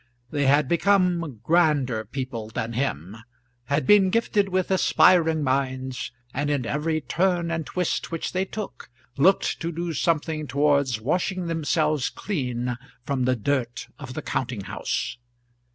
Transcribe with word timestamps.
They 0.31 0.47
had 0.47 0.67
become 0.67 1.41
grander 1.43 2.03
people 2.05 2.47
than 2.49 2.73
him, 2.73 3.17
had 3.65 3.85
been 3.85 4.09
gifted 4.09 4.49
with 4.49 4.71
aspiring 4.71 5.43
minds, 5.43 6.11
and 6.33 6.49
in 6.49 6.65
every 6.65 7.01
turn 7.01 7.51
and 7.51 7.67
twist 7.67 8.09
which 8.11 8.31
they 8.31 8.43
took, 8.45 8.89
looked 9.15 9.59
to 9.59 9.71
do 9.71 9.93
something 9.93 10.47
towards 10.47 10.99
washing 10.99 11.45
themselves 11.45 12.09
clean 12.09 12.79
from 13.05 13.25
the 13.25 13.35
dirt 13.35 13.89
of 13.99 14.15
the 14.15 14.23
counting 14.23 14.61
house. 14.61 15.17